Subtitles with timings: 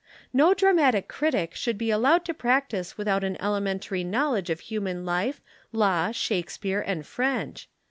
[0.33, 5.41] No dramatic critic should be allowed to practise without an elementary knowledge of human life,
[5.71, 7.69] law, Shakespeare, and French.